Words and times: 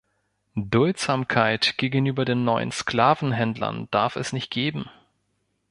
Duldsamkeit 0.55 1.77
gegenüber 1.77 2.25
den 2.25 2.43
neuen 2.43 2.71
Sklavenhändlern 2.71 3.87
darf 3.91 4.15
es 4.15 4.33
nicht 4.33 4.49
geben. 4.49 4.89